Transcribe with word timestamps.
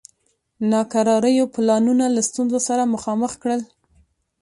ناکراریو 0.71 1.45
پلانونه 1.55 2.05
له 2.15 2.21
ستونزو 2.29 2.59
سره 2.67 2.91
مخامخ 2.93 3.31
کړل. 3.41 3.61